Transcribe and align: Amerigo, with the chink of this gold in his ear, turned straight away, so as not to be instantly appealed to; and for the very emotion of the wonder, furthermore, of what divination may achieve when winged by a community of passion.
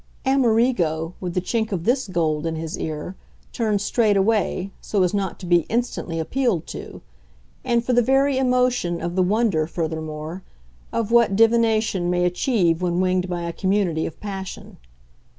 Amerigo, 0.25 1.13
with 1.19 1.35
the 1.35 1.41
chink 1.41 1.71
of 1.71 1.83
this 1.83 2.07
gold 2.07 2.47
in 2.47 2.55
his 2.55 2.75
ear, 2.75 3.15
turned 3.53 3.81
straight 3.81 4.17
away, 4.17 4.71
so 4.81 5.03
as 5.03 5.13
not 5.13 5.37
to 5.39 5.45
be 5.45 5.57
instantly 5.69 6.17
appealed 6.19 6.65
to; 6.65 7.03
and 7.63 7.85
for 7.85 7.93
the 7.93 8.01
very 8.01 8.35
emotion 8.39 8.99
of 8.99 9.15
the 9.15 9.21
wonder, 9.21 9.67
furthermore, 9.67 10.41
of 10.91 11.11
what 11.11 11.35
divination 11.35 12.09
may 12.09 12.25
achieve 12.25 12.81
when 12.81 12.99
winged 12.99 13.29
by 13.29 13.43
a 13.43 13.53
community 13.53 14.07
of 14.07 14.19
passion. 14.19 14.77